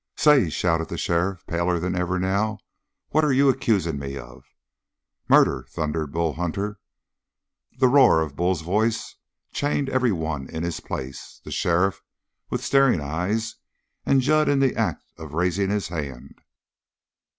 "Say," 0.15 0.49
shouted 0.49 0.89
the 0.89 0.97
sheriff, 0.97 1.45
paler 1.45 1.79
than 1.79 1.95
ever 1.95 2.17
now, 2.17 2.57
"what 3.09 3.23
are 3.23 3.31
you 3.31 3.49
accusing 3.49 3.99
me 3.99 4.17
of?" 4.17 4.43
"Murder!" 5.29 5.67
thundered 5.69 6.11
Bull 6.11 6.33
Hunter. 6.33 6.79
The 7.77 7.87
roar 7.87 8.19
of 8.21 8.35
Bull's 8.35 8.63
voice 8.63 9.13
chained 9.53 9.89
every 9.89 10.11
one 10.11 10.49
in 10.49 10.63
his 10.63 10.79
place, 10.79 11.39
the 11.43 11.51
sheriff 11.51 12.01
with 12.49 12.65
staring 12.65 12.99
eyes, 12.99 13.57
and 14.03 14.21
Jud 14.21 14.49
in 14.49 14.59
the 14.59 14.75
act 14.75 15.03
of 15.19 15.35
raising 15.35 15.69
his 15.69 15.89
hand. 15.89 16.33